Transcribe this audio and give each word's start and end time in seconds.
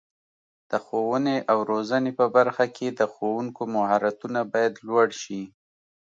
د 0.69 0.71
ښوونې 0.85 1.37
او 1.51 1.57
روزنې 1.71 2.11
په 2.19 2.25
برخه 2.35 2.65
کې 2.75 2.87
د 2.91 3.01
ښوونکو 3.13 3.61
مهارتونه 3.75 4.39
باید 4.53 4.73
لوړ 4.87 5.07
شي. 5.21 5.41